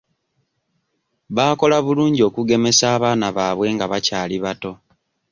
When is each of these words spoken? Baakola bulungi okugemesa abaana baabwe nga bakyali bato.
Baakola 1.35 1.77
bulungi 1.85 2.21
okugemesa 2.29 2.85
abaana 2.95 3.27
baabwe 3.37 3.67
nga 3.75 3.85
bakyali 3.91 4.37
bato. 4.45 4.71